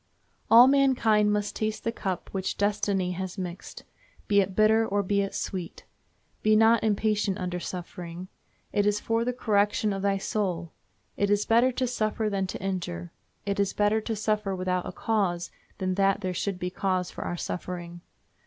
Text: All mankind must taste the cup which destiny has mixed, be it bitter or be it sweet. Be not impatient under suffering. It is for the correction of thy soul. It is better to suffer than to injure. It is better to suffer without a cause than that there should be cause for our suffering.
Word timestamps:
All 0.49 0.65
mankind 0.65 1.31
must 1.31 1.55
taste 1.55 1.83
the 1.83 1.91
cup 1.91 2.29
which 2.31 2.57
destiny 2.57 3.11
has 3.11 3.37
mixed, 3.37 3.83
be 4.27 4.41
it 4.41 4.55
bitter 4.55 4.83
or 4.83 5.03
be 5.03 5.21
it 5.21 5.35
sweet. 5.35 5.83
Be 6.41 6.55
not 6.55 6.83
impatient 6.83 7.37
under 7.37 7.59
suffering. 7.59 8.27
It 8.73 8.87
is 8.87 8.99
for 8.99 9.23
the 9.23 9.31
correction 9.31 9.93
of 9.93 10.01
thy 10.01 10.17
soul. 10.17 10.71
It 11.17 11.29
is 11.29 11.45
better 11.45 11.71
to 11.73 11.85
suffer 11.85 12.31
than 12.31 12.47
to 12.47 12.59
injure. 12.59 13.11
It 13.45 13.59
is 13.59 13.73
better 13.73 14.01
to 14.01 14.15
suffer 14.15 14.55
without 14.55 14.87
a 14.87 14.91
cause 14.91 15.51
than 15.77 15.93
that 15.93 16.21
there 16.21 16.33
should 16.33 16.57
be 16.57 16.71
cause 16.71 17.11
for 17.11 17.23
our 17.23 17.37
suffering. 17.37 18.01